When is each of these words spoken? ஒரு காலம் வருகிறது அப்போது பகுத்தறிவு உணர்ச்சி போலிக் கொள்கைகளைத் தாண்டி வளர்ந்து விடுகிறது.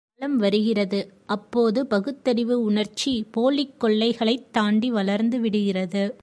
ஒரு 0.01 0.13
காலம் 0.17 0.37
வருகிறது 0.37 1.13
அப்போது 1.25 1.87
பகுத்தறிவு 1.87 2.61
உணர்ச்சி 2.61 3.23
போலிக் 3.31 3.83
கொள்கைகளைத் 3.83 4.49
தாண்டி 4.51 4.91
வளர்ந்து 4.91 5.39
விடுகிறது. 5.39 6.15